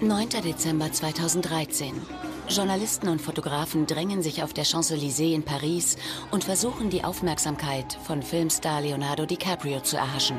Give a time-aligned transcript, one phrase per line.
[0.00, 0.28] 9.
[0.44, 1.92] Dezember 2013.
[2.48, 5.96] Journalisten und Fotografen drängen sich auf der Champs-Élysées in Paris
[6.30, 10.38] und versuchen die Aufmerksamkeit von Filmstar Leonardo DiCaprio zu erhaschen.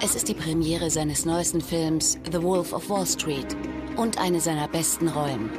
[0.00, 3.56] Es ist die Premiere seines neuesten Films The Wolf of Wall Street
[3.96, 5.50] und eine seiner besten Rollen.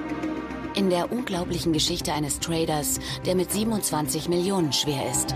[0.75, 5.36] In der unglaublichen Geschichte eines Traders, der mit 27 Millionen schwer ist.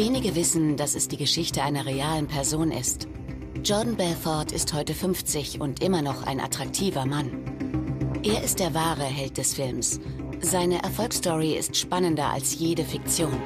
[0.00, 3.06] Wenige wissen, dass es die Geschichte einer realen Person ist.
[3.62, 7.30] Jordan Belfort ist heute 50 und immer noch ein attraktiver Mann.
[8.22, 10.00] Er ist der wahre Held des Films.
[10.40, 13.36] Seine Erfolgsstory ist spannender als jede Fiktion.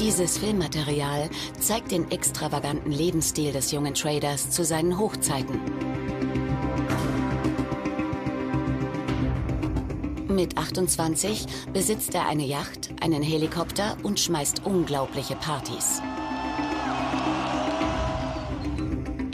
[0.00, 1.30] Dieses Filmmaterial
[1.60, 5.97] zeigt den extravaganten Lebensstil des jungen Traders zu seinen Hochzeiten.
[10.38, 16.00] Mit 28 besitzt er eine Yacht, einen Helikopter und schmeißt unglaubliche Partys.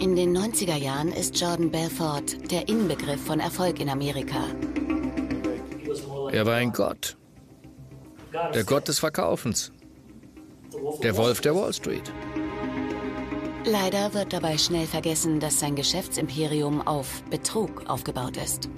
[0.00, 4.44] In den 90er Jahren ist Jordan Belfort der Inbegriff von Erfolg in Amerika.
[6.32, 7.18] Er war ein Gott.
[8.54, 9.72] Der Gott des Verkaufens.
[11.02, 12.10] Der Wolf der Wall Street.
[13.66, 18.70] Leider wird dabei schnell vergessen, dass sein Geschäftsimperium auf Betrug aufgebaut ist.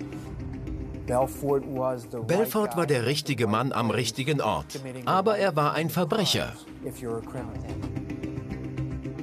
[1.06, 6.52] Belfort war der richtige Mann am richtigen Ort, aber er war ein Verbrecher.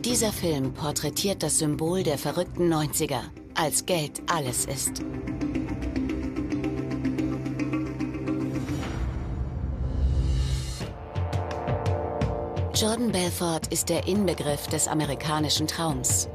[0.06, 3.22] Dieser Film porträtiert das Symbol der verrückten 90er,
[3.56, 5.02] als Geld alles ist.
[12.76, 16.28] Jordan Belfort ist der Inbegriff des amerikanischen Traums.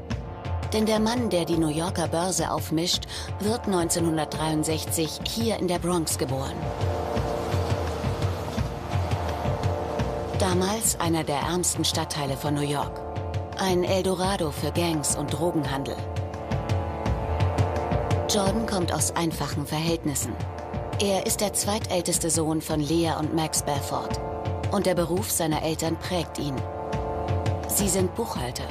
[0.73, 3.05] Denn der Mann, der die New Yorker Börse aufmischt,
[3.39, 6.55] wird 1963 hier in der Bronx geboren.
[10.37, 13.01] Damals einer der ärmsten Stadtteile von New York.
[13.57, 15.95] Ein Eldorado für Gangs und Drogenhandel.
[18.29, 20.33] Jordan kommt aus einfachen Verhältnissen.
[21.01, 24.19] Er ist der zweitälteste Sohn von Lea und Max Belfort.
[24.71, 26.55] Und der Beruf seiner Eltern prägt ihn.
[27.67, 28.67] Sie sind Buchhalter.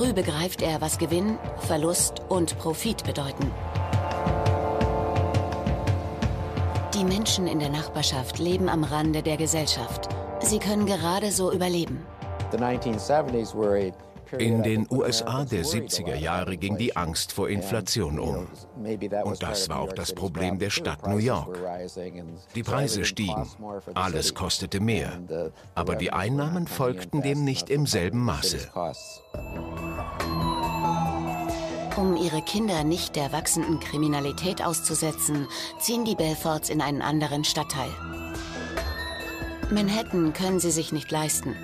[0.00, 3.52] Früh begreift er, was Gewinn, Verlust und Profit bedeuten.
[6.94, 10.08] Die Menschen in der Nachbarschaft leben am Rande der Gesellschaft.
[10.40, 12.06] Sie können gerade so überleben.
[14.38, 18.46] In den USA der 70er Jahre ging die Angst vor Inflation um.
[19.24, 21.58] Und das war auch das Problem der Stadt New York.
[22.54, 23.46] Die Preise stiegen,
[23.94, 25.18] alles kostete mehr,
[25.74, 28.70] aber die Einnahmen folgten dem nicht im selben Maße.
[31.96, 35.48] Um ihre Kinder nicht der wachsenden Kriminalität auszusetzen,
[35.78, 37.90] ziehen die Belforts in einen anderen Stadtteil.
[39.70, 41.54] Manhattan können sie sich nicht leisten.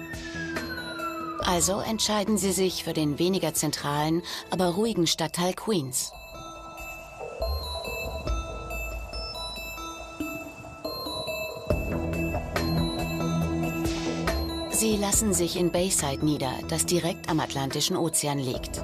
[1.47, 6.13] Also entscheiden sie sich für den weniger zentralen, aber ruhigen Stadtteil Queens.
[14.71, 18.83] Sie lassen sich in Bayside nieder, das direkt am Atlantischen Ozean liegt.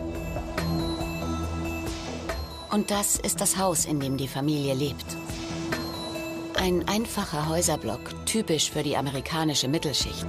[2.70, 5.04] Und das ist das Haus, in dem die Familie lebt.
[6.54, 10.26] Ein einfacher Häuserblock, typisch für die amerikanische Mittelschicht.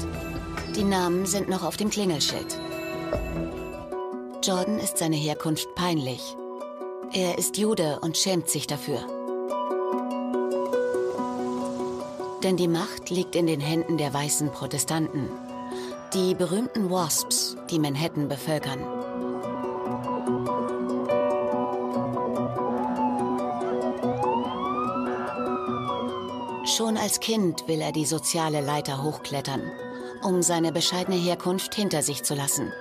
[0.75, 2.57] Die Namen sind noch auf dem Klingelschild.
[4.44, 6.35] Jordan ist seine Herkunft peinlich.
[7.13, 9.00] Er ist Jude und schämt sich dafür.
[12.41, 15.29] Denn die Macht liegt in den Händen der weißen Protestanten.
[16.16, 18.79] Die berühmten Wasps, die Manhattan bevölkern.
[26.66, 29.61] Schon als Kind will er die soziale Leiter hochklettern,
[30.23, 32.72] um seine bescheidene Herkunft hinter sich zu lassen.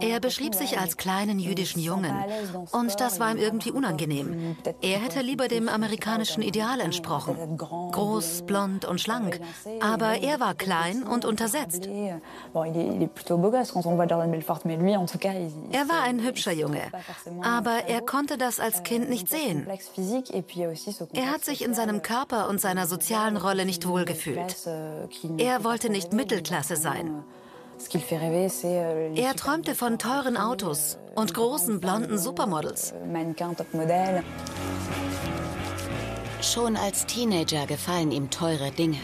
[0.00, 2.14] Er beschrieb sich als kleinen jüdischen Jungen
[2.72, 4.56] und das war ihm irgendwie unangenehm.
[4.80, 7.58] Er hätte lieber dem amerikanischen Ideal entsprochen.
[7.58, 9.40] Groß, blond und schlank.
[9.80, 11.86] Aber er war klein und untersetzt.
[11.86, 12.20] Er
[15.88, 16.82] war ein hübscher Junge,
[17.42, 19.66] aber er konnte das als Kind nicht sehen.
[21.12, 24.56] Er hat sich in seinem Körper und seiner sozialen Rolle nicht wohlgefühlt.
[25.38, 27.24] Er wollte nicht Mittelklasse sein.
[29.14, 32.94] Er träumte von teuren Autos und großen blonden Supermodels.
[36.40, 38.98] Schon als Teenager gefallen ihm teure Dinge.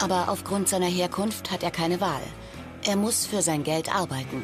[0.00, 2.22] Aber aufgrund seiner Herkunft hat er keine Wahl.
[2.84, 4.42] Er muss für sein Geld arbeiten.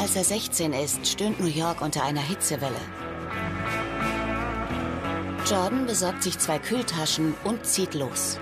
[0.00, 2.80] Als er 16 ist, stöhnt New York unter einer Hitzewelle.
[5.50, 8.38] Jordan besorgt sich zwei Kühltaschen und zieht los.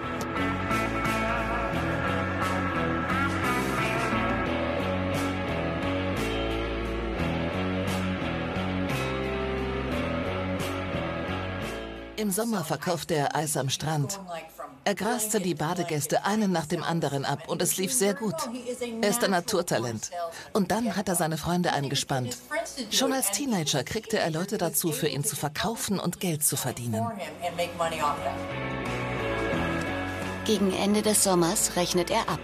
[12.16, 14.20] Im Sommer verkaufte er Eis am Strand.
[14.88, 18.36] Er graste die Badegäste einen nach dem anderen ab und es lief sehr gut.
[19.02, 20.10] Er ist ein Naturtalent.
[20.54, 22.38] Und dann hat er seine Freunde eingespannt.
[22.90, 27.06] Schon als Teenager kriegte er Leute dazu, für ihn zu verkaufen und Geld zu verdienen.
[30.46, 32.40] Gegen Ende des Sommers rechnet er ab.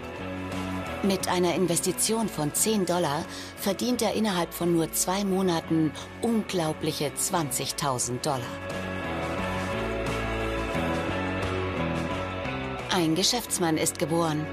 [1.01, 3.25] Mit einer Investition von 10 Dollar
[3.57, 8.94] verdient er innerhalb von nur zwei Monaten unglaubliche 20.000 Dollar.
[12.95, 14.47] Ein Geschäftsmann ist geboren.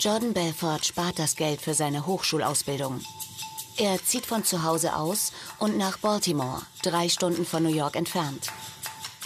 [0.00, 3.00] Jordan Belfort spart das Geld für seine Hochschulausbildung.
[3.76, 8.48] Er zieht von zu Hause aus und nach Baltimore, drei Stunden von New York entfernt.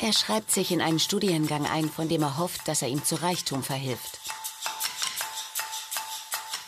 [0.02, 3.14] Er schreibt sich in einen Studiengang ein, von dem er hofft, dass er ihm zu
[3.14, 4.20] Reichtum verhilft.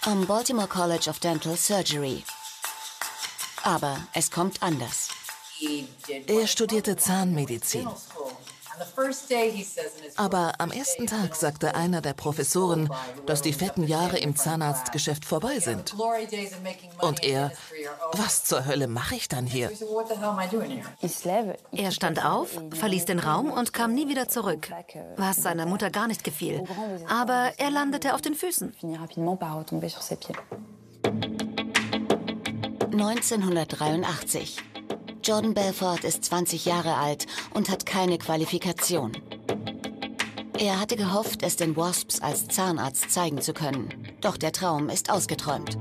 [0.07, 2.25] Am Baltimore College of Dental Surgery.
[3.63, 5.11] Aber es kommt anders.
[6.27, 7.89] Er studierte Zahnmedizin.
[10.17, 12.91] Aber am ersten Tag sagte einer der Professoren,
[13.27, 15.95] dass die fetten Jahre im Zahnarztgeschäft vorbei sind.
[17.01, 17.53] Und er,
[18.13, 19.71] was zur Hölle mache ich dann hier?
[21.73, 24.71] Er stand auf, verließ den Raum und kam nie wieder zurück,
[25.17, 26.65] was seiner Mutter gar nicht gefiel.
[27.09, 28.75] Aber er landete auf den Füßen.
[32.93, 34.70] 1983.
[35.23, 39.13] Jordan Belfort ist 20 Jahre alt und hat keine Qualifikation.
[40.59, 43.89] Er hatte gehofft, es den Wasps als Zahnarzt zeigen zu können.
[44.21, 45.79] Doch der Traum ist ausgeträumt.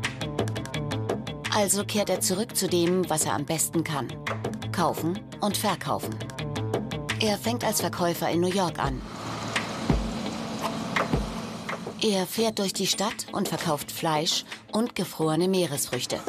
[1.56, 4.08] Also kehrt er zurück zu dem, was er am besten kann.
[4.72, 6.16] Kaufen und verkaufen.
[7.22, 9.02] Er fängt als Verkäufer in New York an.
[12.02, 16.20] Er fährt durch die Stadt und verkauft Fleisch und gefrorene Meeresfrüchte.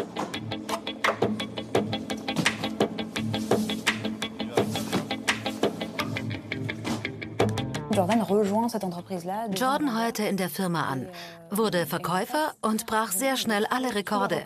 [9.55, 11.09] Jordan heuerte in der Firma an,
[11.51, 14.45] wurde Verkäufer und brach sehr schnell alle Rekorde.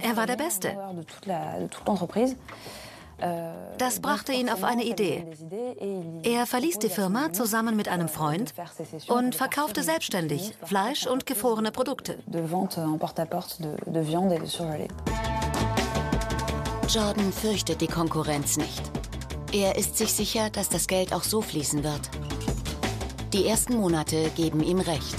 [0.00, 0.76] Er war der Beste.
[3.78, 5.26] Das brachte ihn auf eine Idee.
[6.22, 8.54] Er verließ die Firma zusammen mit einem Freund
[9.08, 12.18] und verkaufte selbstständig Fleisch und gefrorene Produkte.
[16.88, 18.82] Jordan fürchtet die Konkurrenz nicht.
[19.52, 22.00] Er ist sich sicher, dass das Geld auch so fließen wird.
[23.32, 25.16] Die ersten Monate geben ihm recht.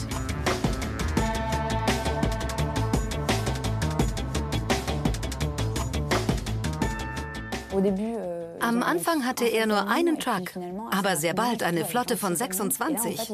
[8.59, 10.51] Am Anfang hatte er nur einen Truck,
[10.91, 13.31] aber sehr bald eine Flotte von 26.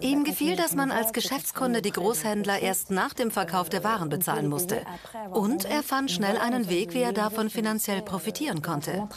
[0.00, 4.48] Ihm gefiel, dass man als Geschäftskunde die Großhändler erst nach dem Verkauf der Waren bezahlen
[4.48, 4.82] musste.
[5.30, 9.08] Und er fand schnell einen Weg, wie er davon finanziell profitieren konnte.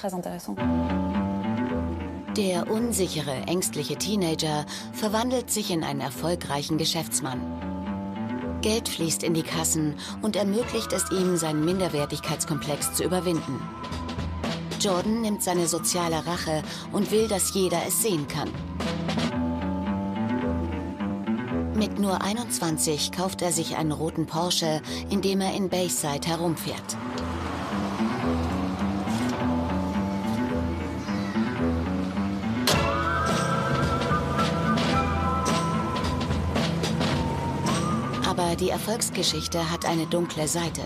[2.37, 7.41] Der unsichere, ängstliche Teenager verwandelt sich in einen erfolgreichen Geschäftsmann.
[8.61, 13.59] Geld fließt in die Kassen und ermöglicht es ihm, seinen Minderwertigkeitskomplex zu überwinden.
[14.79, 18.49] Jordan nimmt seine soziale Rache und will, dass jeder es sehen kann.
[21.73, 26.97] Mit nur 21 kauft er sich einen roten Porsche, in dem er in Bayside herumfährt.
[38.59, 40.81] Die Erfolgsgeschichte hat eine dunkle Seite.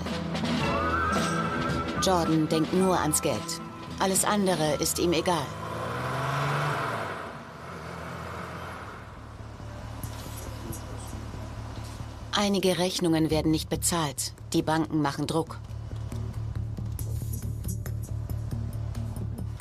[2.01, 3.61] Jordan denkt nur ans Geld.
[3.99, 5.45] Alles andere ist ihm egal.
[12.31, 14.33] Einige Rechnungen werden nicht bezahlt.
[14.53, 15.59] Die Banken machen Druck.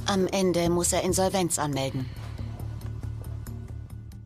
[0.07, 2.22] Am Ende muss er Insolvenz anmelden.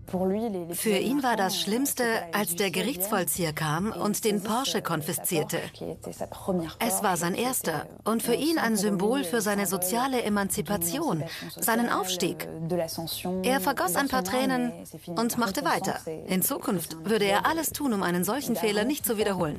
[0.09, 5.59] Für ihn war das Schlimmste, als der Gerichtsvollzieher kam und den Porsche konfiszierte.
[6.79, 11.25] Es war sein erster und für ihn ein Symbol für seine soziale Emanzipation,
[11.57, 12.49] seinen Aufstieg.
[13.43, 14.73] Er vergoss ein paar Tränen
[15.17, 15.99] und machte weiter.
[16.27, 19.59] In Zukunft würde er alles tun, um einen solchen Fehler nicht zu wiederholen.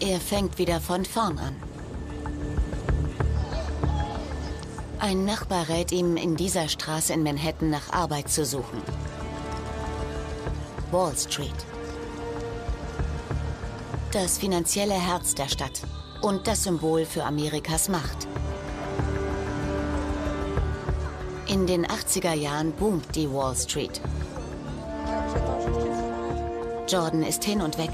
[0.00, 1.73] Er fängt wieder von vorn an.
[4.98, 8.80] Ein Nachbar rät ihm, in dieser Straße in Manhattan nach Arbeit zu suchen.
[10.90, 11.52] Wall Street.
[14.12, 15.82] Das finanzielle Herz der Stadt
[16.22, 18.28] und das Symbol für Amerikas Macht.
[21.46, 24.00] In den 80er Jahren boomt die Wall Street.
[26.88, 27.90] Jordan ist hin und weg.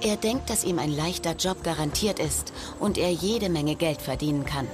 [0.00, 4.44] Er denkt, dass ihm ein leichter Job garantiert ist und er jede Menge Geld verdienen
[4.44, 4.68] kann.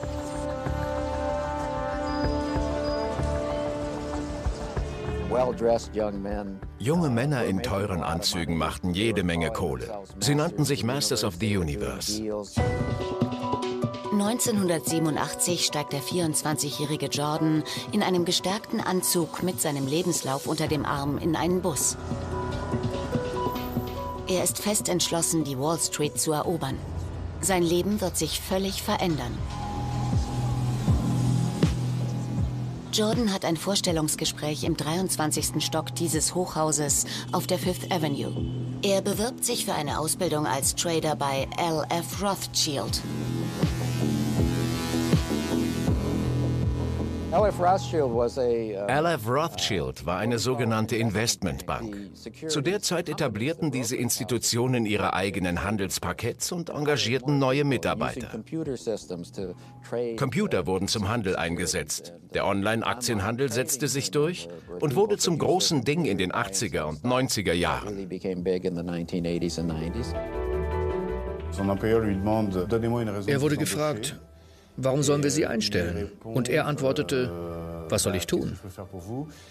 [6.78, 10.02] Junge Männer in teuren Anzügen machten jede Menge Kohle.
[10.20, 12.20] Sie nannten sich Masters of the Universe.
[14.12, 21.16] 1987 steigt der 24-jährige Jordan in einem gestärkten Anzug mit seinem Lebenslauf unter dem Arm
[21.18, 21.96] in einen Bus.
[24.28, 26.78] Er ist fest entschlossen, die Wall Street zu erobern.
[27.40, 29.36] Sein Leben wird sich völlig verändern.
[32.92, 35.64] Jordan hat ein Vorstellungsgespräch im 23.
[35.64, 38.30] Stock dieses Hochhauses auf der Fifth Avenue.
[38.82, 43.00] Er bewirbt sich für eine Ausbildung als Trader bei LF Rothschild.
[47.32, 51.96] LF uh, Rothschild war eine sogenannte Investmentbank.
[52.46, 58.28] Zu der Zeit etablierten diese Institutionen ihre eigenen Handelsparketts und engagierten neue Mitarbeiter.
[60.18, 62.12] Computer wurden zum Handel eingesetzt.
[62.34, 67.54] Der Online-Aktienhandel setzte sich durch und wurde zum großen Ding in den 80er und 90er
[67.54, 68.10] Jahren.
[73.26, 74.20] Er wurde gefragt,
[74.76, 76.10] warum sollen wir sie einstellen?
[76.22, 77.30] Und er antwortete,
[77.88, 78.58] was soll ich tun?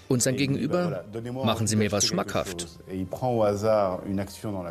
[0.07, 1.05] Und sein Gegenüber,
[1.43, 2.67] machen Sie mir was schmackhaft.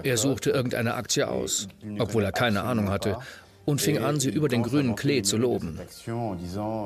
[0.03, 3.19] Er suchte irgendeine Aktie aus, obwohl er keine Ahnung hatte,
[3.67, 5.79] und fing an, sie über den grünen Klee zu loben.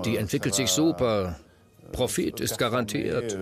[0.04, 1.36] Die entwickelt sich super,
[1.92, 3.38] Profit ist garantiert.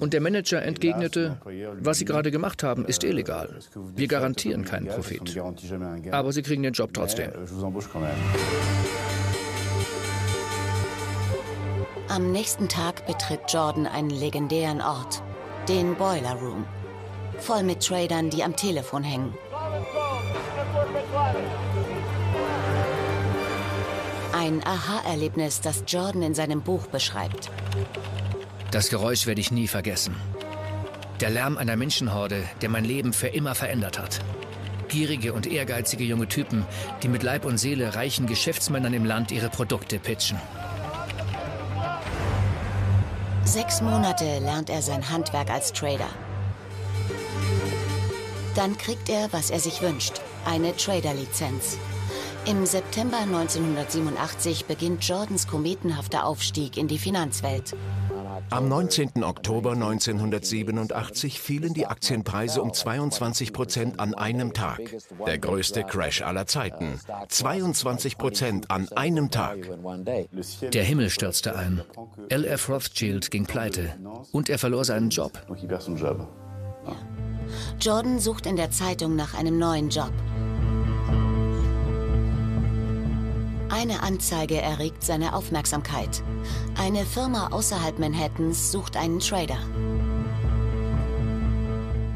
[0.00, 1.38] Und der Manager entgegnete,
[1.80, 3.58] was Sie gerade gemacht haben, ist illegal.
[3.94, 5.38] Wir garantieren keinen Profit.
[6.10, 7.30] Aber Sie kriegen den Job trotzdem.
[12.08, 15.22] Am nächsten Tag betritt Jordan einen legendären Ort,
[15.68, 16.66] den Boiler Room.
[17.38, 19.34] Voll mit Tradern, die am Telefon hängen.
[24.32, 27.50] Ein Aha-Erlebnis, das Jordan in seinem Buch beschreibt.
[28.74, 30.16] Das Geräusch werde ich nie vergessen.
[31.20, 34.18] Der Lärm einer Menschenhorde, der mein Leben für immer verändert hat.
[34.88, 36.66] Gierige und ehrgeizige junge Typen,
[37.00, 40.40] die mit Leib und Seele reichen Geschäftsmännern im Land ihre Produkte pitchen.
[43.44, 46.08] Sechs Monate lernt er sein Handwerk als Trader.
[48.56, 50.14] Dann kriegt er, was er sich wünscht,
[50.46, 51.78] eine Trader-Lizenz.
[52.44, 57.76] Im September 1987 beginnt Jordans kometenhafter Aufstieg in die Finanzwelt.
[58.50, 59.24] Am 19.
[59.24, 64.80] Oktober 1987 fielen die Aktienpreise um 22 Prozent an einem Tag.
[65.26, 67.00] Der größte Crash aller Zeiten.
[67.28, 69.58] 22 Prozent an einem Tag.
[70.72, 71.82] Der Himmel stürzte ein.
[72.30, 73.94] LF Rothschild ging pleite
[74.32, 75.32] und er verlor seinen Job.
[77.80, 80.12] Jordan sucht in der Zeitung nach einem neuen Job.
[83.74, 86.22] Eine Anzeige erregt seine Aufmerksamkeit.
[86.78, 89.58] Eine Firma außerhalb Manhattans sucht einen Trader.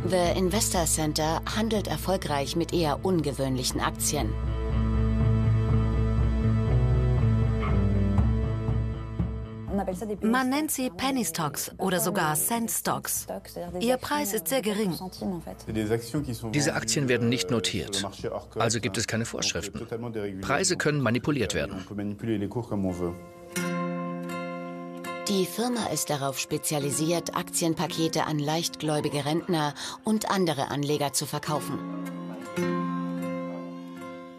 [0.08, 4.32] The Investor Center handelt erfolgreich mit eher ungewöhnlichen Aktien.
[10.22, 13.26] Man nennt sie Penny Stocks oder sogar Cent Stocks.
[13.80, 14.94] Ihr Preis ist sehr gering.
[16.52, 18.04] Diese Aktien werden nicht notiert,
[18.56, 19.86] also gibt es keine Vorschriften.
[20.40, 21.84] Preise können manipuliert werden.
[25.28, 31.78] Die Firma ist darauf spezialisiert, Aktienpakete an leichtgläubige Rentner und andere Anleger zu verkaufen.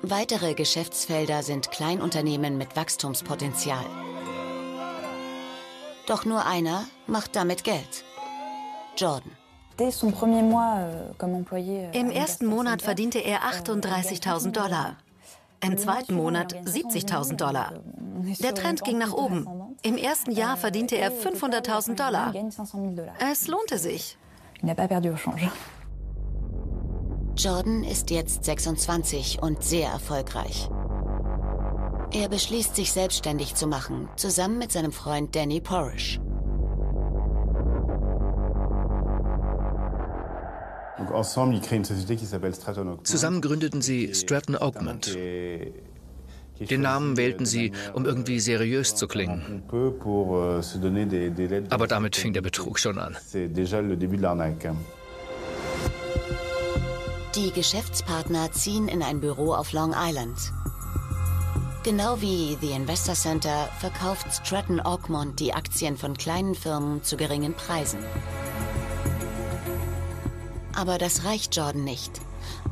[0.01, 3.85] Weitere Geschäftsfelder sind Kleinunternehmen mit Wachstumspotenzial.
[6.09, 8.03] Doch nur einer macht damit Geld.
[8.97, 9.31] Jordan.
[9.79, 9.85] Euh,
[11.93, 14.97] Im ersten Monat verdiente er 38.000 Dollar.
[15.63, 17.73] Im zweiten Monat 70.000 Dollar.
[18.41, 19.47] Der Trend ging nach oben.
[19.83, 22.33] Im ersten Jahr verdiente er 500.000 Dollar.
[23.31, 24.17] Es lohnte sich.
[27.37, 30.69] Jordan ist jetzt 26 und sehr erfolgreich.
[32.11, 36.19] Er beschließt, sich selbstständig zu machen, zusammen mit seinem Freund Danny Porish.
[43.03, 45.15] Zusammen gründeten sie Stratton Oakmont.
[45.15, 49.63] Den Namen wählten sie, um irgendwie seriös zu klingen.
[51.69, 53.15] Aber damit fing der Betrug schon an.
[57.35, 60.51] Die Geschäftspartner ziehen in ein Büro auf Long Island.
[61.81, 67.53] Genau wie The Investor Center verkauft Stratton Oakmont die Aktien von kleinen Firmen zu geringen
[67.53, 67.99] Preisen.
[70.75, 72.19] Aber das reicht Jordan nicht.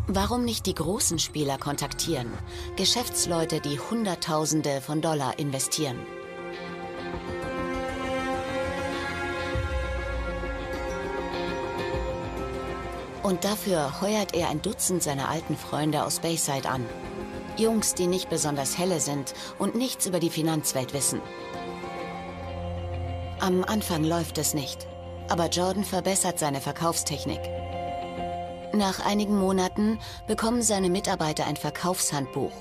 [0.08, 2.28] Warum nicht die großen Spieler kontaktieren?
[2.76, 5.98] Geschäftsleute, die Hunderttausende von Dollar investieren.
[13.24, 16.86] Und dafür heuert er ein Dutzend seiner alten Freunde aus Bayside an.
[17.60, 21.22] Jungs, die nicht besonders helle sind und nichts über die Finanzwelt wissen.
[23.40, 24.88] Am Anfang läuft es nicht,
[25.30, 27.42] aber Jordan verbessert seine Verkaufstechnik.
[28.74, 32.52] Nach einigen Monaten bekommen seine Mitarbeiter ein Verkaufshandbuch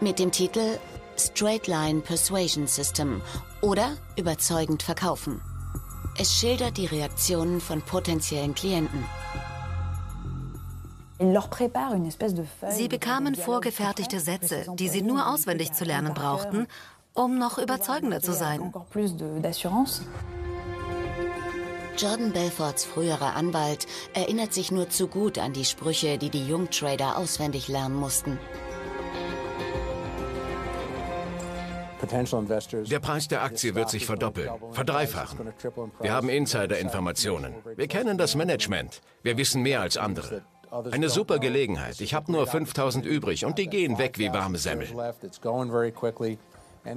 [0.00, 0.78] mit dem Titel
[1.16, 3.22] Straight Line Persuasion System
[3.60, 5.40] oder Überzeugend verkaufen.
[6.16, 9.04] Es schildert die Reaktionen von potenziellen Klienten.
[11.18, 16.66] Sie bekamen vorgefertigte Sätze, die sie nur auswendig zu lernen brauchten,
[17.14, 18.72] um noch überzeugender zu sein.
[21.98, 27.18] Jordan Belforts früherer Anwalt erinnert sich nur zu gut an die Sprüche, die die Jungtrader
[27.18, 28.38] auswendig lernen mussten.
[32.00, 35.52] Der Preis der Aktie wird sich verdoppeln, verdreifachen.
[36.00, 37.54] Wir haben Insider-Informationen.
[37.74, 39.00] Wir kennen das Management.
[39.24, 40.44] Wir wissen mehr als andere.
[40.90, 42.00] Eine super Gelegenheit.
[42.00, 44.88] Ich habe nur 5000 übrig und die gehen weg wie warme Semmel.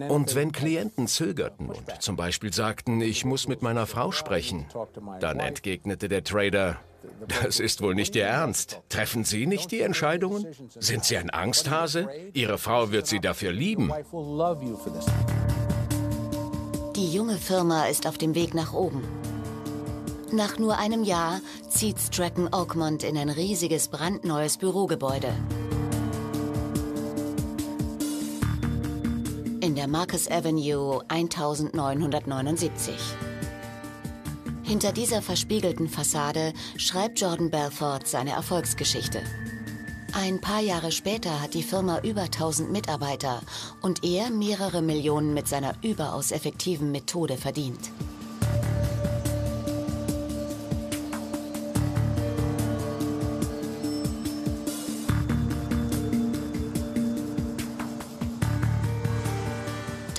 [0.09, 4.65] Und wenn Klienten zögerten und zum Beispiel sagten, ich muss mit meiner Frau sprechen,
[5.19, 6.77] dann entgegnete der Trader,
[7.43, 8.81] das ist wohl nicht Ihr Ernst.
[8.89, 10.45] Treffen Sie nicht die Entscheidungen?
[10.79, 12.09] Sind Sie ein Angsthase?
[12.33, 13.91] Ihre Frau wird Sie dafür lieben.
[16.95, 19.03] Die junge Firma ist auf dem Weg nach oben.
[20.33, 25.33] Nach nur einem Jahr zieht Stratton Oakmont in ein riesiges brandneues Bürogebäude.
[29.61, 32.95] in der Marcus Avenue 1979.
[34.63, 39.21] Hinter dieser verspiegelten Fassade schreibt Jordan Belfort seine Erfolgsgeschichte.
[40.13, 43.41] Ein paar Jahre später hat die Firma über 1000 Mitarbeiter
[43.81, 47.91] und er mehrere Millionen mit seiner überaus effektiven Methode verdient.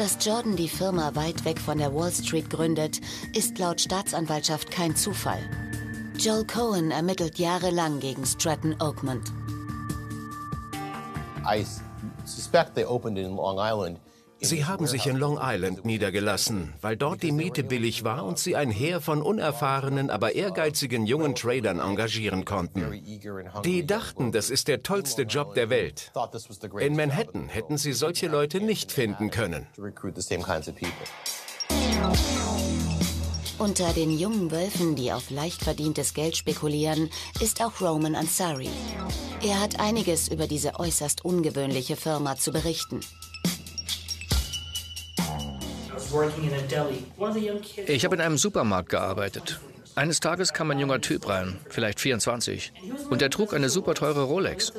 [0.02, 3.00] Dass Jordan die Firma weit weg von der Wall Street gründet,
[3.36, 5.38] ist laut Staatsanwaltschaft kein Zufall.
[6.18, 9.30] Joel Cohen ermittelt jahrelang gegen Stratton Oakmont.
[11.46, 11.64] I
[12.24, 14.00] suspect they opened in Long Island
[14.44, 18.57] Sie haben sich in Long Island niedergelassen, weil dort die Miete billig war und sie
[18.57, 23.00] ein Heer von unerfahrenen, aber ehrgeizigen jungen Tradern engagieren konnten.
[23.64, 26.12] Die dachten, das ist der tollste Job der Welt.
[26.81, 29.68] In Manhattan hätten sie solche Leute nicht finden können.
[33.59, 38.70] Unter den jungen Wölfen, die auf leicht verdientes Geld spekulieren, ist auch Roman Ansari.
[39.40, 43.00] Er hat einiges über diese äußerst ungewöhnliche Firma zu berichten.
[47.87, 49.61] Ich habe in einem Supermarkt gearbeitet.
[49.94, 52.72] Eines Tages kam ein junger Typ rein, vielleicht 24,
[53.11, 54.72] und er trug eine super teure Rolex.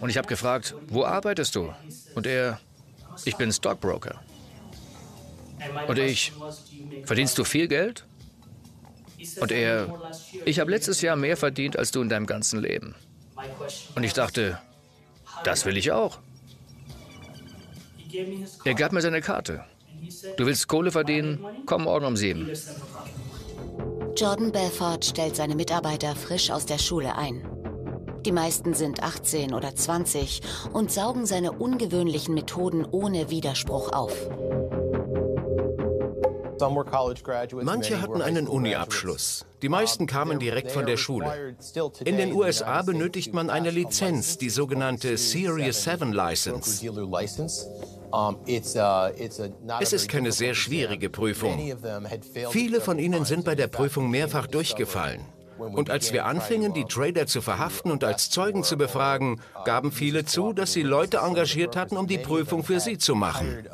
[0.00, 1.72] Und ich habe gefragt, wo arbeitest du?
[2.14, 2.60] Und er,
[3.24, 4.20] ich bin Stockbroker.
[5.86, 6.32] Und ich,
[7.04, 8.04] verdienst du viel Geld?
[9.40, 9.92] Und er,
[10.44, 12.94] ich habe letztes Jahr mehr verdient als du in deinem ganzen Leben.
[13.94, 14.58] Und ich dachte,
[15.44, 16.18] das will ich auch.
[18.64, 19.64] Er gab mir seine Karte.
[20.36, 21.44] Du willst Kohle verdienen?
[21.66, 22.50] Komm morgen um sieben.
[24.16, 27.46] Jordan Belfort stellt seine Mitarbeiter frisch aus der Schule ein.
[28.24, 30.40] Die meisten sind 18 oder 20
[30.72, 34.12] und saugen seine ungewöhnlichen Methoden ohne Widerspruch auf.
[37.62, 39.46] Manche hatten einen Uni-Abschluss.
[39.62, 41.56] Die meisten kamen direkt von der Schule.
[42.04, 46.84] In den USA benötigt man eine Lizenz, die sogenannte Series 7 License.
[49.80, 51.58] Es ist keine sehr schwierige Prüfung.
[52.50, 55.20] Viele von ihnen sind bei der Prüfung mehrfach durchgefallen.
[55.58, 60.24] Und als wir anfingen, die Trader zu verhaften und als Zeugen zu befragen, gaben viele
[60.24, 63.66] zu, dass sie Leute engagiert hatten, um die Prüfung für sie zu machen.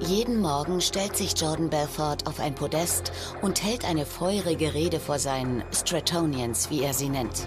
[0.00, 5.18] Jeden Morgen stellt sich Jordan Belfort auf ein Podest und hält eine feurige Rede vor
[5.18, 7.46] seinen Stratonians, wie er sie nennt.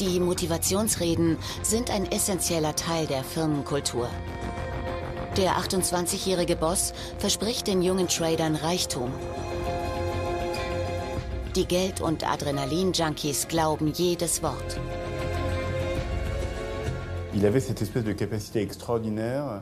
[0.00, 4.10] Die Motivationsreden sind ein essentieller Teil der Firmenkultur.
[5.36, 9.12] Der 28-jährige Boss verspricht den jungen Tradern Reichtum.
[11.54, 14.80] Die Geld- und Adrenalin-Junkies glauben jedes Wort.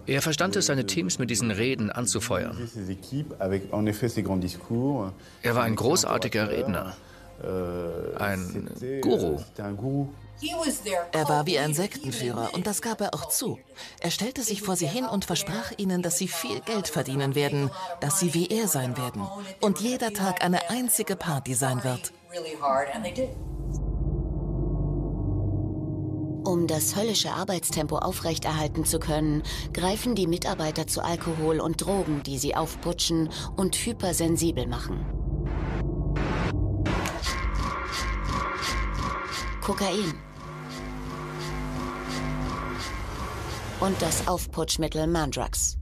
[0.07, 2.57] Er verstand es, seine Teams mit diesen Reden anzufeuern.
[5.43, 6.97] Er war ein großartiger Redner,
[7.43, 8.69] euh, ein
[9.01, 9.41] Guru.
[11.13, 13.59] Er war wie ein Sektenführer und das gab er auch zu.
[14.01, 17.71] Er stellte sich vor sie hin und versprach ihnen, dass sie viel Geld verdienen werden,
[18.01, 19.27] dass sie wie er sein werden
[19.61, 22.13] und jeder Tag eine einzige Party sein wird.
[26.45, 32.39] Um das höllische Arbeitstempo aufrechterhalten zu können, greifen die Mitarbeiter zu Alkohol und Drogen, die
[32.39, 35.07] sie aufputschen und hypersensibel machen.
[39.63, 40.32] Kokain.
[43.83, 45.77] Und das Aufputschmittel Mandrax.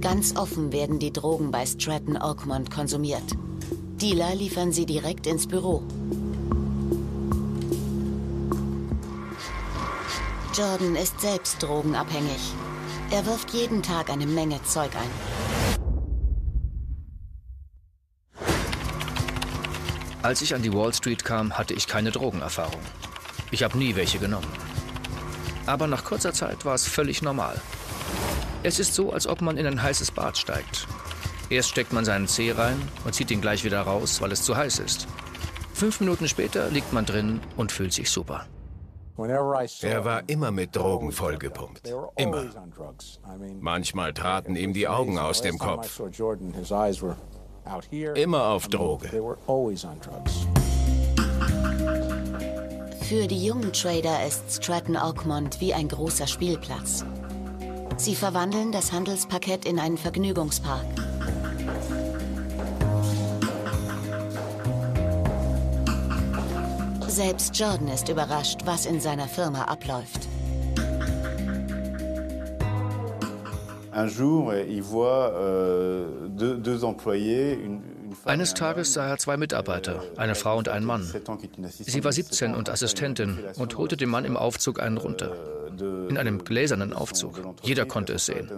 [0.00, 3.22] Ganz offen werden die Drogen bei Stratton Oakmont konsumiert.
[4.00, 5.84] Dealer liefern sie direkt ins Büro.
[10.52, 12.52] Jordan ist selbst drogenabhängig.
[13.12, 15.41] Er wirft jeden Tag eine Menge Zeug ein.
[20.22, 22.80] Als ich an die Wall Street kam, hatte ich keine Drogenerfahrung.
[23.50, 24.46] Ich habe nie welche genommen.
[25.66, 27.60] Aber nach kurzer Zeit war es völlig normal.
[28.62, 30.86] Es ist so, als ob man in ein heißes Bad steigt.
[31.50, 34.56] Erst steckt man seinen Zeh rein und zieht ihn gleich wieder raus, weil es zu
[34.56, 35.08] heiß ist.
[35.74, 38.46] Fünf Minuten später liegt man drin und fühlt sich super.
[39.82, 41.92] Er war immer mit Drogen vollgepumpt.
[42.16, 42.44] Immer.
[43.60, 46.00] Manchmal traten ihm die Augen aus dem Kopf.
[48.14, 49.08] Immer auf Droge.
[53.00, 57.04] Für die jungen Trader ist Stratton Oakmont wie ein großer Spielplatz.
[57.96, 60.86] Sie verwandeln das Handelsparkett in einen Vergnügungspark.
[67.06, 70.26] Selbst Jordan ist überrascht, was in seiner Firma abläuft.
[73.94, 76.21] Un jour, il voit euh,
[78.24, 81.02] eines Tages sah er zwei Mitarbeiter, eine Frau und einen Mann.
[81.68, 85.34] Sie war 17 und Assistentin und holte dem Mann im Aufzug einen runter.
[86.08, 87.40] In einem gläsernen Aufzug.
[87.62, 88.48] Jeder konnte es sehen.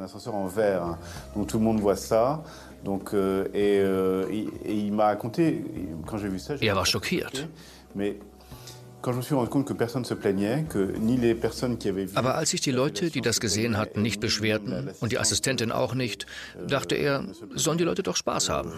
[6.61, 7.49] Er war schockiert.
[12.15, 15.95] Aber als sich die Leute, die das gesehen hatten, nicht beschwerten und die Assistentin auch
[15.95, 16.25] nicht,
[16.67, 18.73] dachte er, sollen die Leute doch Spaß haben.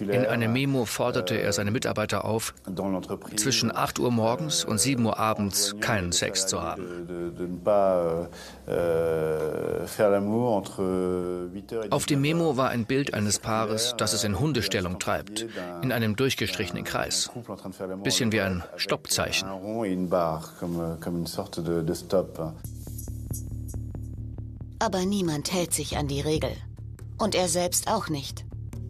[0.00, 2.54] In einem Memo forderte er seine Mitarbeiter auf,
[3.36, 7.60] zwischen 8 Uhr morgens und 7 Uhr abends keinen Sex zu haben.
[11.90, 15.44] Auf dem Memo war ein Bild eines Paares, das es in Hundestellung Stellung treibt,
[15.82, 17.30] in einem durchgestrichenen Kreis.
[18.02, 19.46] Bisschen wie ein Stoppzeichen.
[24.78, 26.56] Aber niemand hält sich an die Regel.
[27.18, 28.46] Und er selbst auch nicht.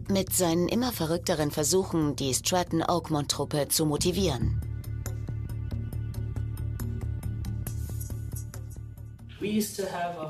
[0.09, 4.61] Mit seinen immer verrückteren Versuchen, die Stratton Oakmont-Truppe zu motivieren.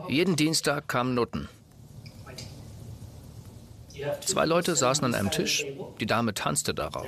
[0.09, 1.47] Jeden Dienstag kamen Nutten.
[4.25, 5.65] Zwei Leute saßen an einem Tisch,
[5.99, 7.07] die Dame tanzte darauf.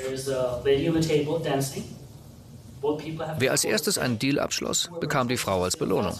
[3.37, 6.19] Wer als erstes einen Deal abschloss, bekam die Frau als Belohnung.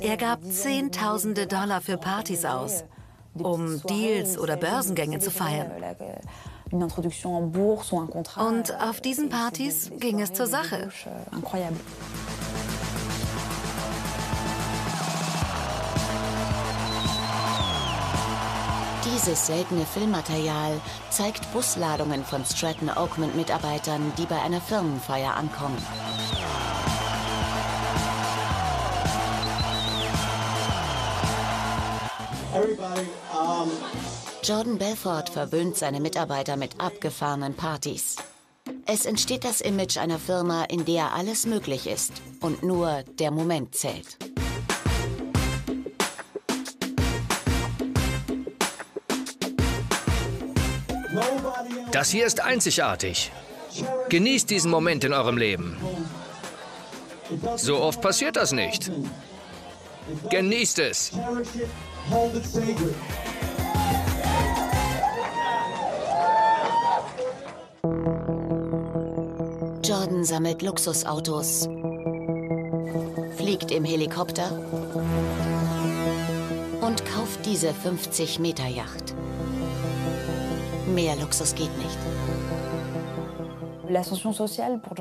[0.00, 2.84] Er gab Zehntausende Dollar für Partys aus,
[3.34, 5.70] um Deals oder Börsengänge zu feiern.
[6.70, 6.82] Und
[8.80, 10.90] auf diesen Partys ging es zur Sache.
[19.24, 25.78] Dieses seltene Filmmaterial zeigt Busladungen von Stratton Oakmont-Mitarbeitern, die bei einer Firmenfeier ankommen.
[34.42, 38.16] Jordan Belfort verwöhnt seine Mitarbeiter mit abgefahrenen Partys.
[38.84, 43.74] Es entsteht das Image einer Firma, in der alles möglich ist und nur der Moment
[43.74, 44.33] zählt.
[51.92, 53.30] Das hier ist einzigartig.
[54.08, 55.76] Genießt diesen Moment in eurem Leben.
[57.56, 58.90] So oft passiert das nicht.
[60.30, 61.12] Genießt es.
[69.84, 71.68] Jordan sammelt Luxusautos,
[73.36, 74.50] fliegt im Helikopter
[76.80, 79.14] und kauft diese 50-Meter-Yacht.
[80.94, 81.98] Mehr Luxus geht nicht.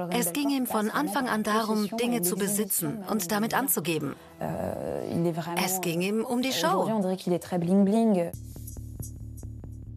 [0.10, 4.15] Es ging ihm von Anfang an darum, Dinge zu besitzen und damit anzugeben.
[5.63, 6.89] Es ging ihm um die Show.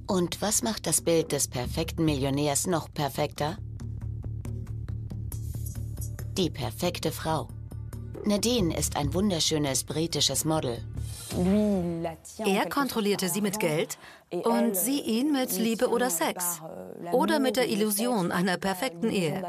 [0.07, 3.57] Und was macht das Bild des perfekten Millionärs noch perfekter?
[6.37, 7.49] Die perfekte Frau.
[8.25, 10.85] Nadine ist ein wunderschönes britisches Model.
[12.39, 13.99] Er kontrollierte sie mit Geld
[14.31, 16.61] und sie ihn mit Liebe oder Sex.
[17.13, 19.43] Oder mit der Illusion einer perfekten Ehe.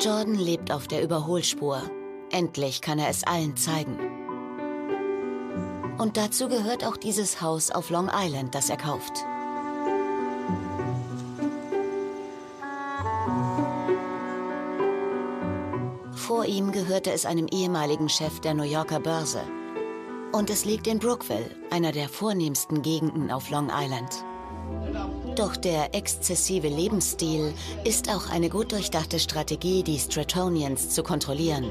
[0.00, 1.82] Jordan lebt auf der Überholspur.
[2.30, 3.98] Endlich kann er es allen zeigen.
[5.98, 9.24] Und dazu gehört auch dieses Haus auf Long Island, das er kauft.
[16.34, 19.42] Vor ihm gehörte es einem ehemaligen Chef der New Yorker Börse.
[20.32, 24.24] Und es liegt in Brookville, einer der vornehmsten Gegenden auf Long Island.
[25.36, 27.52] Doch der exzessive Lebensstil
[27.84, 31.70] ist auch eine gut durchdachte Strategie, die Stratonians zu kontrollieren.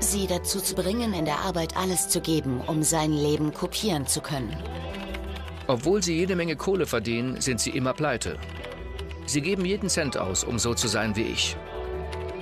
[0.00, 4.20] Sie dazu zu bringen, in der Arbeit alles zu geben, um sein Leben kopieren zu
[4.20, 4.54] können.
[5.66, 8.38] Obwohl sie jede Menge Kohle verdienen, sind sie immer pleite.
[9.32, 11.56] Sie geben jeden Cent aus, um so zu sein wie ich.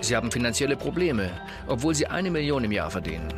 [0.01, 1.31] Sie haben finanzielle Probleme,
[1.69, 3.33] obwohl sie eine Million im Jahr verdienen.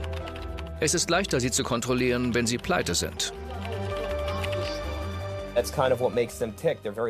[0.80, 3.34] Es ist leichter, sie zu kontrollieren, wenn sie pleite sind.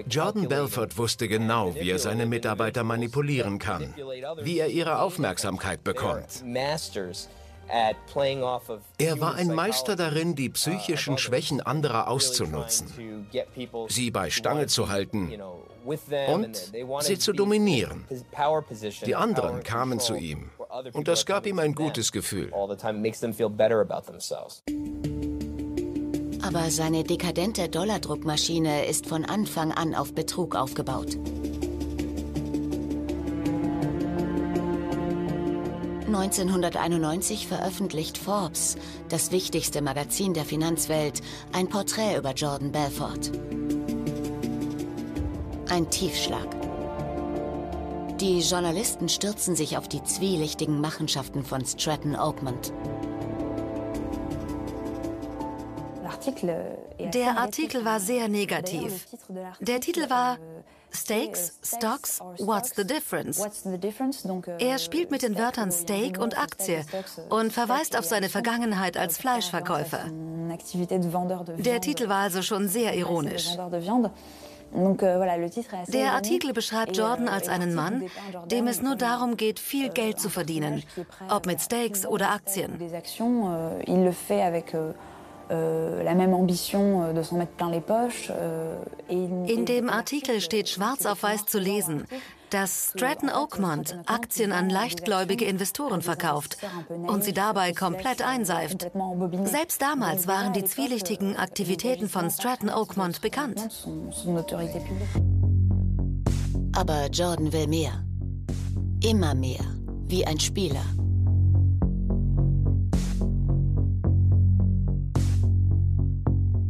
[0.08, 3.94] Jordan Belfort wusste genau, wie er seine Mitarbeiter manipulieren kann,
[4.42, 6.42] wie er ihre Aufmerksamkeit bekommt.
[8.98, 13.28] Er war ein Meister darin, die psychischen Schwächen anderer auszunutzen,
[13.86, 15.30] sie bei Stange zu halten
[15.84, 18.04] und sie zu dominieren.
[19.06, 20.50] Die anderen kamen zu ihm
[20.92, 22.52] und das gab ihm ein gutes Gefühl.
[26.42, 31.16] Aber seine dekadente Dollardruckmaschine ist von Anfang an auf Betrug aufgebaut.
[36.14, 38.76] 1991 veröffentlicht Forbes,
[39.08, 43.30] das wichtigste Magazin der Finanzwelt, ein Porträt über Jordan Belfort.
[45.68, 46.48] Ein Tiefschlag.
[48.20, 52.72] Die Journalisten stürzen sich auf die zwielichtigen Machenschaften von Stratton Oakmont.
[56.98, 59.08] Der Artikel war sehr negativ.
[59.60, 60.38] Der Titel war
[60.94, 63.42] Steaks, Stocks, What's the Difference?
[64.58, 66.84] Er spielt mit den Wörtern Steak und Aktie
[67.30, 70.04] und verweist auf seine Vergangenheit als Fleischverkäufer.
[71.58, 73.56] Der Titel war also schon sehr ironisch.
[74.74, 78.04] Der Artikel beschreibt Jordan als einen Mann,
[78.50, 80.82] dem es nur darum geht, viel Geld zu verdienen,
[81.28, 82.80] ob mit Steaks oder Aktien.
[82.80, 83.82] Euh,
[85.50, 86.00] euh,
[89.46, 92.06] In dem Artikel steht schwarz auf weiß zu lesen,
[92.52, 98.90] dass Stratton Oakmont Aktien an leichtgläubige Investoren verkauft und sie dabei komplett einseift.
[99.44, 103.68] Selbst damals waren die zwielichtigen Aktivitäten von Stratton Oakmont bekannt.
[106.74, 108.04] Aber Jordan will mehr.
[109.02, 109.64] Immer mehr.
[110.06, 110.84] Wie ein Spieler.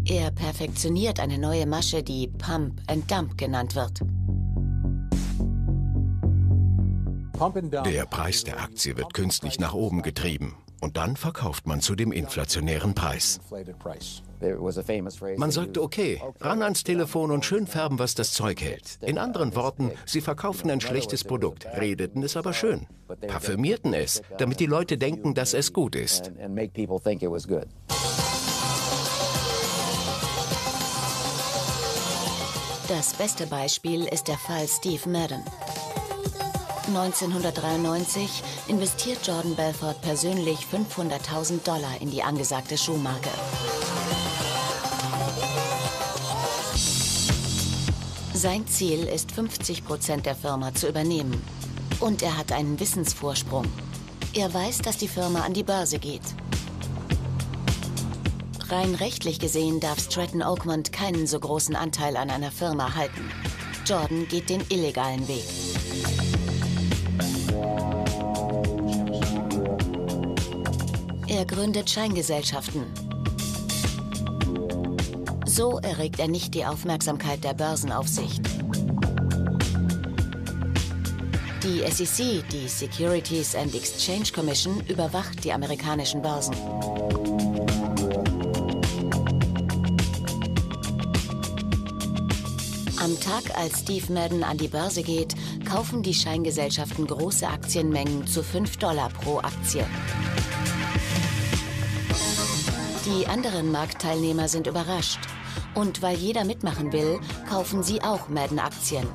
[0.04, 4.00] Er perfektioniert eine neue Masche, die Pump and Dump genannt wird.
[7.34, 12.12] Der Preis der Aktie wird künstlich nach oben getrieben und dann verkauft man zu dem
[12.12, 13.40] inflationären Preis.
[15.36, 18.98] Man sagte, okay, ran ans Telefon und schön färben, was das Zeug hält.
[19.00, 22.88] In anderen Worten, sie verkauften ein schlechtes Produkt, redeten es aber schön,
[23.28, 26.32] parfümierten es, damit die Leute denken, dass es gut ist.
[32.88, 35.42] Das beste Beispiel ist der Fall Steve Madden.
[36.96, 43.30] 1993 investiert Jordan Belfort persönlich 500.000 Dollar in die angesagte Schuhmarke.
[48.34, 51.42] Sein Ziel ist, 50 Prozent der Firma zu übernehmen.
[52.00, 53.66] Und er hat einen Wissensvorsprung.
[54.34, 56.22] Er weiß, dass die Firma an die Börse geht.
[58.68, 63.30] Rein rechtlich gesehen darf Stratton Oakmont keinen so großen Anteil an einer Firma halten.
[63.86, 65.44] Jordan geht den illegalen Weg.
[71.32, 72.84] Er gründet Scheingesellschaften.
[75.46, 78.42] So erregt er nicht die Aufmerksamkeit der Börsenaufsicht.
[81.62, 86.54] Die SEC, die Securities and Exchange Commission, überwacht die amerikanischen Börsen.
[93.02, 95.34] Am Tag, als Steve Madden an die Börse geht,
[95.66, 99.86] kaufen die Scheingesellschaften große Aktienmengen zu 5 Dollar pro Aktie.
[103.12, 105.20] Die anderen Marktteilnehmer sind überrascht.
[105.74, 109.06] Und weil jeder mitmachen will, kaufen sie auch Madden-Aktien.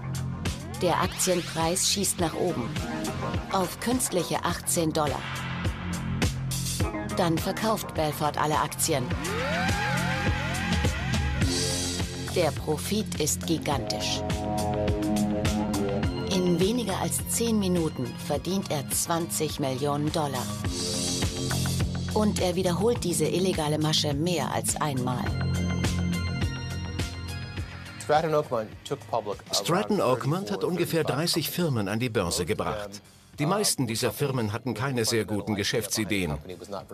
[0.83, 2.69] Der Aktienpreis schießt nach oben.
[3.51, 5.21] Auf künstliche 18 Dollar.
[7.17, 9.03] Dann verkauft Belfort alle Aktien.
[12.35, 14.21] Der Profit ist gigantisch.
[16.29, 20.45] In weniger als 10 Minuten verdient er 20 Millionen Dollar.
[22.17, 25.23] Und er wiederholt diese illegale Masche mehr als einmal.
[29.53, 33.03] Stratton Oakmont hat ungefähr 30 Firmen an die Börse gebracht.
[33.37, 36.39] Die meisten dieser Firmen hatten keine sehr guten Geschäftsideen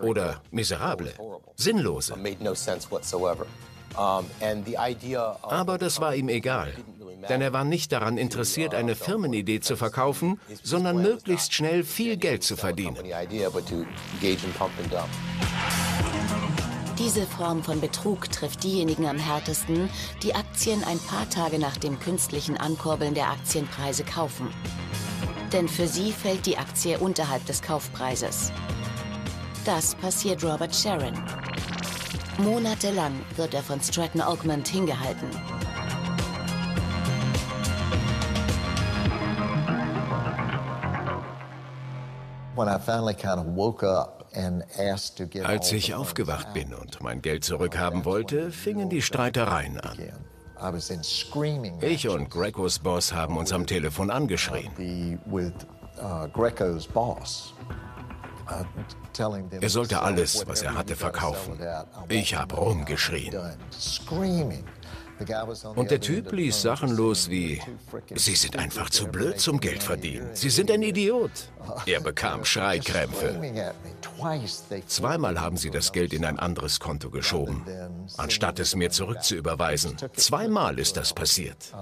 [0.02, 1.14] oder miserable,
[1.56, 2.14] sinnlose.
[3.96, 6.72] Aber das war ihm egal,
[7.28, 12.42] denn er war nicht daran interessiert, eine Firmenidee zu verkaufen, sondern möglichst schnell viel Geld
[12.42, 12.96] zu verdienen.
[16.98, 19.90] Diese Form von Betrug trifft diejenigen am härtesten,
[20.22, 24.48] die Aktien ein paar Tage nach dem künstlichen Ankurbeln der Aktienpreise kaufen.
[25.52, 28.52] Denn für sie fällt die Aktie unterhalb des Kaufpreises.
[29.64, 31.14] Das passiert Robert Sharon.
[32.38, 35.28] Monatelang wird er von Stratton Oakmont hingehalten.
[42.56, 44.24] When I finally kind of woke up
[45.44, 49.96] als ich aufgewacht bin und mein Geld zurückhaben wollte, fingen die Streitereien an.
[51.80, 54.72] Ich und Grecos Boss haben uns am Telefon angeschrien.
[59.60, 61.58] Er sollte alles, was er hatte, verkaufen.
[62.08, 63.34] Ich habe rumgeschrien.
[65.76, 67.60] Und der Typ ließ Sachen los wie,
[68.14, 70.30] Sie sind einfach zu blöd zum Geld verdienen.
[70.34, 71.30] Sie sind ein Idiot.
[71.86, 73.40] Er bekam Schreikrämpfe.
[74.86, 77.64] Zweimal haben sie das Geld in ein anderes Konto geschoben,
[78.16, 79.96] anstatt es mir zurückzuüberweisen.
[80.14, 81.72] Zweimal ist das passiert.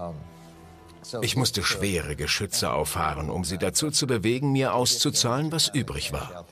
[1.23, 6.45] Ich musste schwere Geschütze auffahren, um sie dazu zu bewegen, mir auszuzahlen, was übrig war.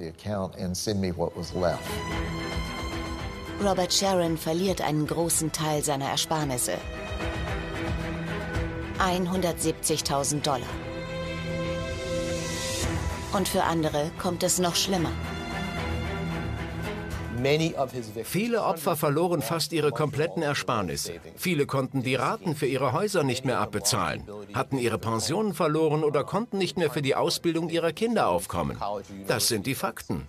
[3.62, 6.78] Robert Sharon verliert einen großen Teil seiner Ersparnisse.
[8.98, 10.68] 170.000 Dollar.
[13.32, 15.12] Und für andere kommt es noch schlimmer.
[18.24, 21.14] Viele Opfer verloren fast ihre kompletten Ersparnisse.
[21.36, 26.24] Viele konnten die Raten für ihre Häuser nicht mehr abbezahlen, hatten ihre Pensionen verloren oder
[26.24, 28.78] konnten nicht mehr für die Ausbildung ihrer Kinder aufkommen.
[29.26, 30.28] Das sind die Fakten.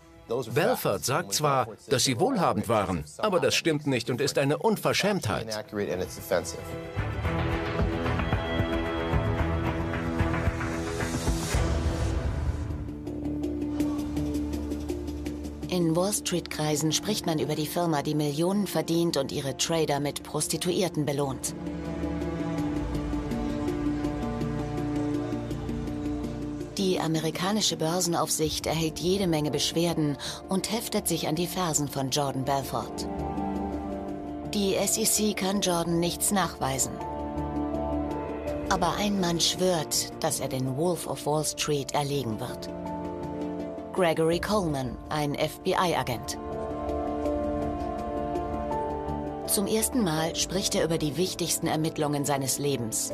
[0.53, 5.47] Belfort sagt zwar, dass sie wohlhabend waren, aber das stimmt nicht und ist eine Unverschämtheit.
[15.71, 20.21] In Wall Street-Kreisen spricht man über die Firma, die Millionen verdient und ihre Trader mit
[20.21, 21.55] Prostituierten belohnt.
[26.77, 30.17] Die amerikanische Börsenaufsicht erhält jede Menge Beschwerden
[30.49, 33.07] und heftet sich an die Fersen von Jordan Belfort.
[34.53, 36.91] Die SEC kann Jordan nichts nachweisen.
[38.67, 42.69] Aber ein Mann schwört, dass er den Wolf of Wall Street erlegen wird.
[43.93, 46.37] Gregory Coleman, ein FBI-Agent.
[49.47, 53.13] Zum ersten Mal spricht er über die wichtigsten Ermittlungen seines Lebens.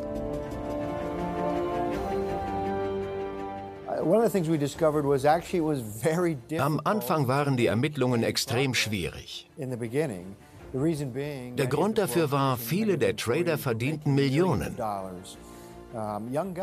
[6.59, 9.49] Am Anfang waren die Ermittlungen extrem schwierig.
[9.57, 14.77] Der Grund dafür war, viele der Trader verdienten Millionen.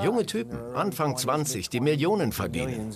[0.03, 2.93] Junge Typen, Anfang 20, die Millionen verdienen.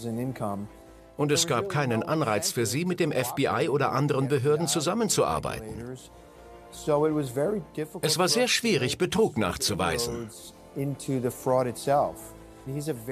[1.18, 5.98] Und es gab keinen Anreiz für sie, mit dem FBI oder anderen Behörden zusammenzuarbeiten.
[8.02, 10.30] Es war sehr schwierig, Betrug nachzuweisen.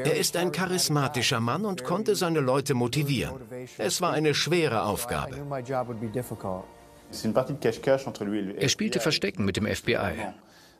[0.04, 3.34] Er ist ein charismatischer Mann und konnte seine Leute motivieren.
[3.76, 5.36] Es war eine schwere Aufgabe.
[8.58, 10.32] Er spielte Verstecken mit dem FBI,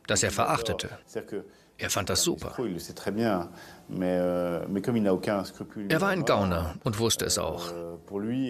[0.05, 0.89] das er verachtete.
[1.79, 2.55] Er fand das super.
[5.89, 7.71] Er war ein Gauner und wusste es auch.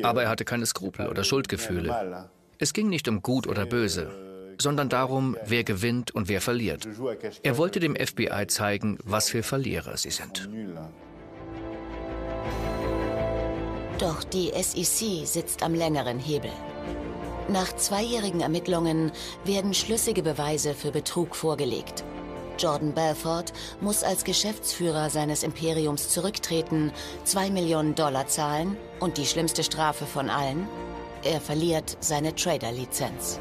[0.04, 2.30] Aber er hatte keine Skrupel oder Schuldgefühle.
[2.58, 4.10] Es ging nicht um gut oder böse,
[4.60, 6.88] sondern darum, wer gewinnt und wer verliert.
[7.44, 10.50] Er wollte dem FBI zeigen, was für Verlierer sie sind.
[14.00, 16.52] Doch die SEC sitzt am längeren Hebel.
[17.50, 19.12] Nach zweijährigen Ermittlungen
[19.44, 22.04] werden schlüssige Beweise für Betrug vorgelegt.
[22.58, 26.92] Jordan Belfort muss als Geschäftsführer seines Imperiums zurücktreten,
[27.24, 30.68] zwei Millionen Dollar zahlen und die schlimmste Strafe von allen,
[31.24, 33.40] er verliert seine Trader-Lizenz.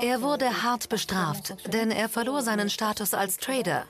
[0.00, 3.84] Er wurde hart bestraft, denn er verlor seinen Status als Trader.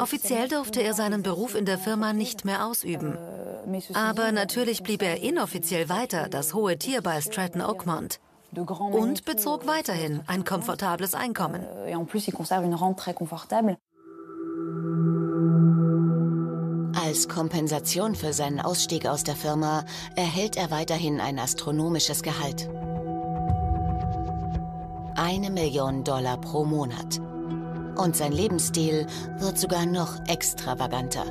[0.00, 3.18] Offiziell durfte er seinen Beruf in der Firma nicht mehr ausüben.
[3.94, 8.20] Aber natürlich blieb er inoffiziell weiter das hohe Tier bei Stratton Oakmont
[8.54, 11.64] und bezog weiterhin ein komfortables Einkommen.
[16.94, 19.84] Als Kompensation für seinen Ausstieg aus der Firma
[20.16, 22.68] erhält er weiterhin ein astronomisches Gehalt.
[25.14, 27.20] Eine Million Dollar pro Monat.
[27.96, 29.06] Und sein Lebensstil
[29.38, 31.24] wird sogar noch extravaganter.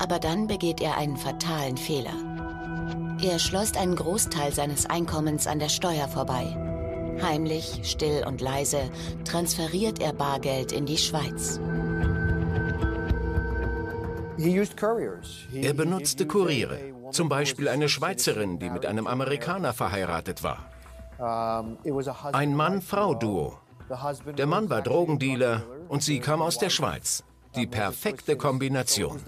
[0.00, 2.14] Aber dann begeht er einen fatalen Fehler.
[3.22, 6.56] Er schleust einen Großteil seines Einkommens an der Steuer vorbei.
[7.20, 8.90] Heimlich, still und leise
[9.24, 11.60] transferiert er Bargeld in die Schweiz.
[15.52, 16.78] Er benutzte Kuriere,
[17.10, 20.70] zum Beispiel eine Schweizerin, die mit einem Amerikaner verheiratet war.
[22.32, 23.58] Ein Mann-Frau-Duo.
[24.38, 27.22] Der Mann war Drogendealer und sie kam aus der Schweiz.
[27.54, 29.20] Die perfekte Kombination.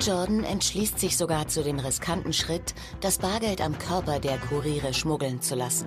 [0.00, 5.42] Jordan entschließt sich sogar zu dem riskanten Schritt, das Bargeld am Körper der Kuriere schmuggeln
[5.42, 5.86] zu lassen.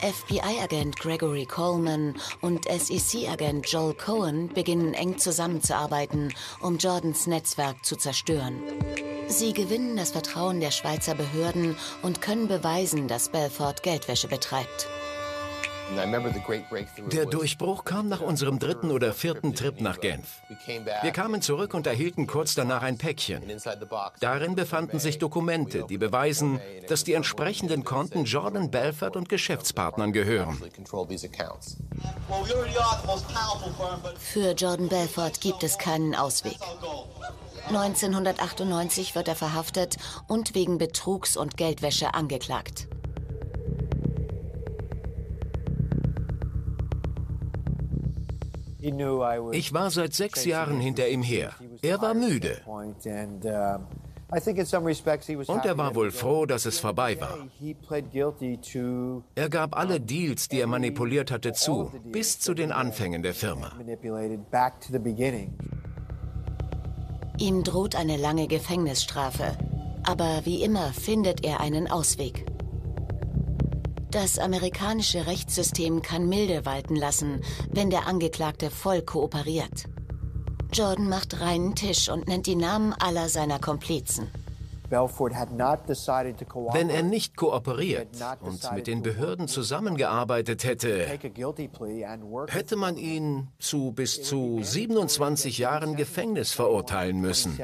[0.00, 8.62] FBI-Agent Gregory Coleman und SEC-Agent Joel Cohen beginnen eng zusammenzuarbeiten, um Jordans Netzwerk zu zerstören.
[9.26, 14.88] Sie gewinnen das Vertrauen der Schweizer Behörden und können beweisen, dass Belfort Geldwäsche betreibt.
[17.12, 20.42] Der Durchbruch kam nach unserem dritten oder vierten Trip nach Genf.
[21.02, 23.42] Wir kamen zurück und erhielten kurz danach ein Päckchen.
[24.20, 30.60] Darin befanden sich Dokumente, die beweisen, dass die entsprechenden Konten Jordan Belfort und Geschäftspartnern gehören.
[34.18, 36.58] Für Jordan Belfort gibt es keinen Ausweg.
[37.68, 42.88] 1998 wird er verhaftet und wegen Betrugs und Geldwäsche angeklagt.
[48.80, 51.52] Ich war seit sechs Jahren hinter ihm her.
[51.82, 52.62] Er war müde.
[55.46, 57.38] Und er war wohl froh, dass es vorbei war.
[59.34, 63.72] Er gab alle Deals, die er manipuliert hatte, zu, bis zu den Anfängen der Firma.
[67.38, 69.56] Ihm droht eine lange Gefängnisstrafe.
[70.04, 72.44] Aber wie immer findet er einen Ausweg.
[74.10, 79.84] Das amerikanische Rechtssystem kann milde walten lassen, wenn der Angeklagte voll kooperiert.
[80.72, 84.30] Jordan macht reinen Tisch und nennt die Namen aller seiner Komplizen.
[84.90, 88.08] Wenn er nicht kooperiert
[88.40, 91.06] und mit den Behörden zusammengearbeitet hätte,
[92.48, 97.58] hätte man ihn zu bis zu 27 Jahren Gefängnis verurteilen müssen.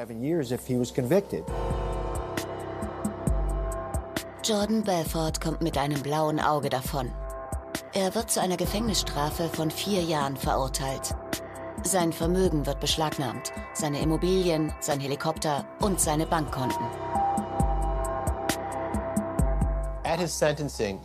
[4.47, 7.11] Jordan Belfort kommt mit einem blauen Auge davon.
[7.93, 11.15] Er wird zu einer Gefängnisstrafe von vier Jahren verurteilt.
[11.81, 16.85] Sein Vermögen wird beschlagnahmt, seine Immobilien, sein Helikopter und seine Bankkonten.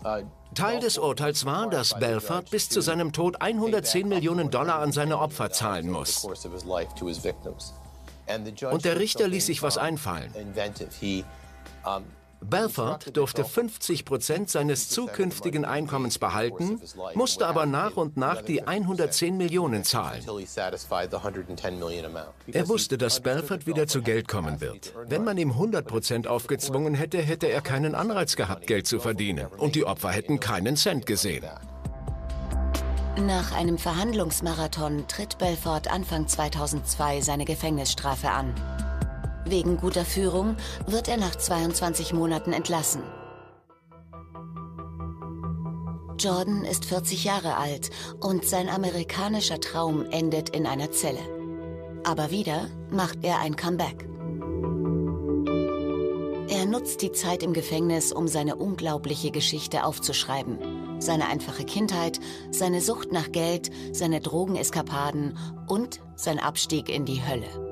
[0.04, 0.22] Uh,
[0.54, 5.18] Teil des Urteils war, dass Belfort bis zu seinem Tod 110 Millionen Dollar an seine
[5.18, 6.28] Opfer zahlen muss.
[8.70, 10.30] Und der Richter ließ sich was einfallen.
[12.42, 16.80] Belfort durfte 50 Prozent seines zukünftigen Einkommens behalten,
[17.14, 20.24] musste aber nach und nach die 110 Millionen zahlen.
[22.52, 24.94] Er wusste, dass Belfort wieder zu Geld kommen wird.
[25.06, 29.46] Wenn man ihm 100 Prozent aufgezwungen hätte, hätte er keinen Anreiz gehabt, Geld zu verdienen.
[29.58, 31.44] Und die Opfer hätten keinen Cent gesehen.
[33.18, 38.54] Nach einem Verhandlungsmarathon tritt Belfort Anfang 2002 seine Gefängnisstrafe an.
[39.50, 40.54] Wegen guter Führung
[40.86, 43.02] wird er nach 22 Monaten entlassen.
[46.20, 47.90] Jordan ist 40 Jahre alt
[48.20, 51.18] und sein amerikanischer Traum endet in einer Zelle.
[52.04, 54.08] Aber wieder macht er ein Comeback.
[56.48, 61.00] Er nutzt die Zeit im Gefängnis, um seine unglaubliche Geschichte aufzuschreiben.
[61.00, 62.20] Seine einfache Kindheit,
[62.52, 65.36] seine Sucht nach Geld, seine Drogeneskapaden
[65.66, 67.69] und sein Abstieg in die Hölle.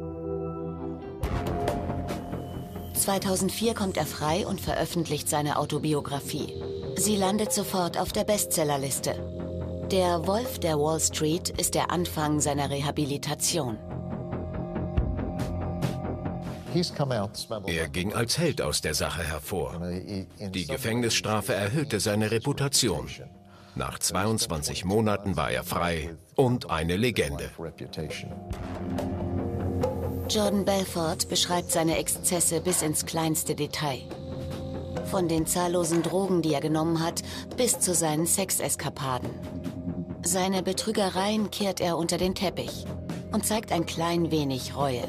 [2.98, 6.54] 2004 kommt er frei und veröffentlicht seine Autobiografie.
[6.96, 9.14] Sie landet sofort auf der Bestsellerliste.
[9.90, 13.78] Der Wolf der Wall Street ist der Anfang seiner Rehabilitation.
[17.66, 19.80] Er ging als Held aus der Sache hervor.
[20.38, 23.08] Die Gefängnisstrafe erhöhte seine Reputation.
[23.74, 27.50] Nach 22 Monaten war er frei und eine Legende.
[30.28, 34.02] Jordan Belfort beschreibt seine Exzesse bis ins kleinste Detail.
[35.10, 37.22] Von den zahllosen Drogen, die er genommen hat,
[37.56, 39.30] bis zu seinen Sexeskapaden.
[40.22, 42.84] Seine Betrügereien kehrt er unter den Teppich
[43.32, 45.04] und zeigt ein klein wenig Reue.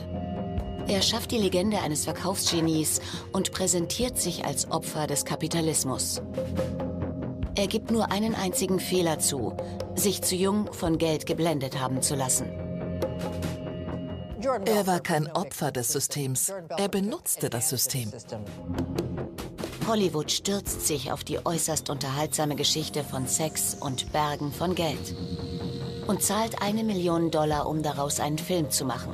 [0.88, 3.02] Er schafft die Legende eines Verkaufsgenies
[3.34, 6.22] und präsentiert sich als Opfer des Kapitalismus.
[7.56, 9.58] Er gibt nur einen einzigen Fehler zu,
[9.96, 12.50] sich zu jung von Geld geblendet haben zu lassen.
[14.66, 18.12] Er war kein Opfer des Systems, er benutzte das System.
[19.88, 25.16] Hollywood stürzt sich auf die äußerst unterhaltsame Geschichte von Sex und Bergen von Geld
[26.08, 29.14] und zahlt eine Million Dollar, um daraus einen Film zu machen.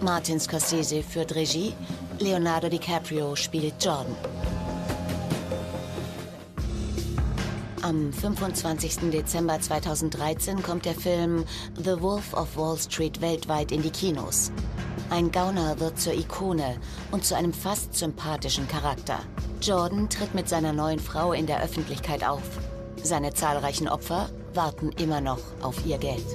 [0.00, 1.74] Martin Scorsese führt Regie,
[2.20, 4.14] Leonardo DiCaprio spielt Jordan.
[7.86, 9.12] Am 25.
[9.12, 11.44] Dezember 2013 kommt der Film
[11.76, 14.50] The Wolf of Wall Street weltweit in die Kinos.
[15.08, 16.80] Ein Gauner wird zur Ikone
[17.12, 19.20] und zu einem fast sympathischen Charakter.
[19.62, 22.42] Jordan tritt mit seiner neuen Frau in der Öffentlichkeit auf.
[23.04, 26.26] Seine zahlreichen Opfer warten immer noch auf ihr Geld.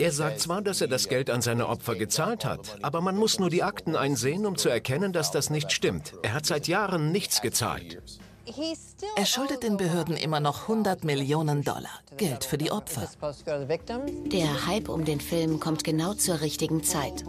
[0.00, 3.38] Er sagt zwar, dass er das Geld an seine Opfer gezahlt hat, aber man muss
[3.38, 6.12] nur die Akten einsehen, um zu erkennen, dass das nicht stimmt.
[6.22, 8.02] Er hat seit Jahren nichts gezahlt.
[9.16, 11.90] Er schuldet den Behörden immer noch 100 Millionen Dollar.
[12.16, 13.08] Geld für die Opfer.
[14.26, 17.24] Der Hype um den Film kommt genau zur richtigen Zeit.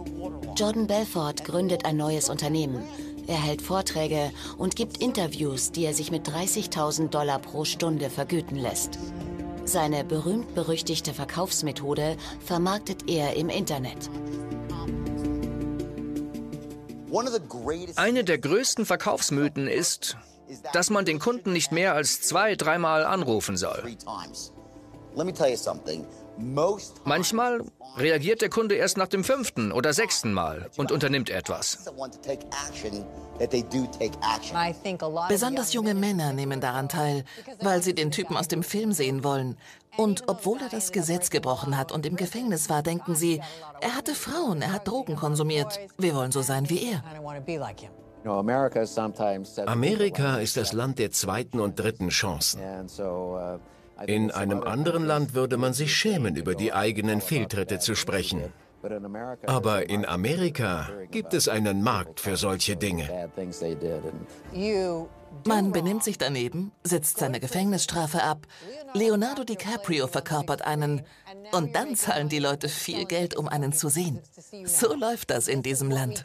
[0.56, 2.82] Jordan Belfort gründet ein neues Unternehmen.
[3.26, 8.56] Er hält Vorträge und gibt Interviews, die er sich mit 30.000 Dollar pro Stunde vergüten
[8.56, 8.98] lässt.
[9.64, 14.10] Seine berühmt-berüchtigte Verkaufsmethode vermarktet er im Internet.
[17.96, 20.16] Eine der größten Verkaufsmythen ist,
[20.72, 23.82] dass man den Kunden nicht mehr als zwei, dreimal anrufen soll.
[27.04, 27.64] Manchmal
[27.96, 31.78] reagiert der Kunde erst nach dem fünften oder sechsten Mal und unternimmt etwas.
[35.28, 37.24] Besonders junge Männer nehmen daran teil,
[37.60, 39.56] weil sie den Typen aus dem Film sehen wollen.
[39.96, 43.42] Und obwohl er das Gesetz gebrochen hat und im Gefängnis war, denken sie,
[43.80, 45.78] er hatte Frauen, er hat Drogen konsumiert.
[45.98, 47.02] Wir wollen so sein wie er.
[49.66, 52.60] Amerika ist das Land der zweiten und dritten Chancen.
[54.06, 58.52] In einem anderen Land würde man sich schämen, über die eigenen Fehltritte zu sprechen.
[59.46, 63.28] Aber in Amerika gibt es einen Markt für solche Dinge.
[65.44, 68.46] Man benimmt sich daneben, sitzt seine Gefängnisstrafe ab.
[68.94, 71.02] Leonardo DiCaprio verkörpert einen.
[71.52, 74.20] Und dann zahlen die Leute viel Geld, um einen zu sehen.
[74.64, 76.24] So läuft das in diesem Land.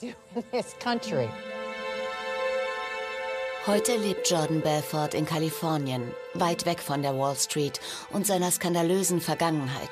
[3.67, 7.79] Heute lebt Jordan Belfort in Kalifornien, weit weg von der Wall Street
[8.11, 9.89] und seiner skandalösen Vergangenheit.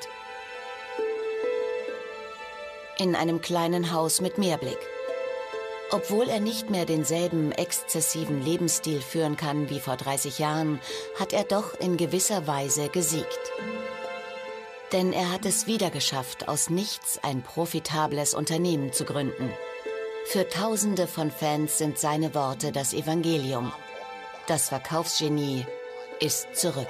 [2.98, 4.78] In einem kleinen Haus mit Meerblick.
[5.90, 10.80] Obwohl er nicht mehr denselben exzessiven Lebensstil führen kann wie vor 30 Jahren,
[11.18, 13.52] hat er doch in gewisser Weise gesiegt.
[14.92, 19.52] Denn er hat es wieder geschafft, aus nichts ein profitables Unternehmen zu gründen.
[20.26, 23.72] Für Tausende von Fans sind seine Worte das Evangelium.
[24.46, 25.66] Das Verkaufsgenie
[26.18, 26.88] ist zurück.